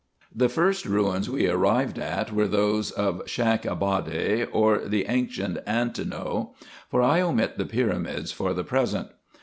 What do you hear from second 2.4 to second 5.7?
those of Shak Abade, or the ancient